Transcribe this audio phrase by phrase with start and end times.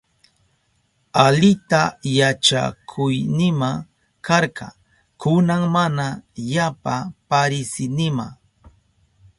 [1.25, 1.81] Alita
[2.17, 3.69] yachakuynima
[4.25, 4.67] karka,
[5.21, 6.07] kunan mana
[6.53, 6.95] yapa
[7.29, 8.25] parisinima.